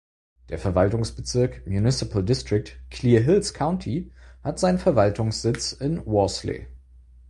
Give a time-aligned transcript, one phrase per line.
[0.49, 4.11] Der Verwaltungsbezirk („Municipal District“) Clear Hills County
[4.43, 6.65] hat seinen Verwaltungssitz in Worsley.